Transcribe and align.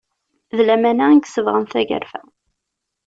D 0.57 0.59
lamana 0.67 1.05
i 1.11 1.19
isebɣen 1.21 1.63
tagerfa. 1.65 2.21